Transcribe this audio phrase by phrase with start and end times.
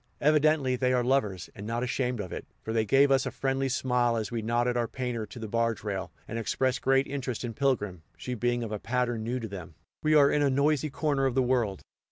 [0.19, 3.69] Evidently they are lovers, and not ashamed of it, for they gave us a friendly
[3.69, 7.53] smile as we knotted our painter to the barge rail, and expressed great interest in
[7.53, 9.75] Pilgrim, she being of a pattern new to them.
[10.01, 11.83] We are in a noisy corner of the world.